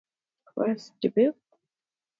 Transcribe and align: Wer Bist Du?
Wer 0.55 0.73
Bist 0.73 0.95
Du? 1.03 1.35